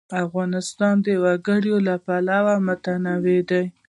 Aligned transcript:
افغانستان 0.25 0.95
د 1.05 1.07
وګړي 1.23 1.75
له 1.87 1.95
پلوه 2.05 2.53
متنوع 2.67 3.39
دی. 3.49 3.63